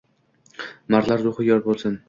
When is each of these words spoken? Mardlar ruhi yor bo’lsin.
Mardlar 0.95 1.23
ruhi 1.27 1.49
yor 1.51 1.65
bo’lsin. 1.69 1.99